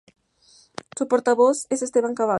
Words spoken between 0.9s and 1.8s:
Su portavoz